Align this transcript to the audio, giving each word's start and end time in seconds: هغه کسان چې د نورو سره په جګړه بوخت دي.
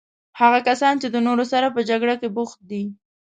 هغه 0.39 0.59
کسان 0.69 0.95
چې 1.01 1.07
د 1.11 1.15
نورو 1.27 1.45
سره 1.51 1.67
په 1.75 1.81
جګړه 1.89 2.15
بوخت 2.35 2.59
دي. 2.71 2.83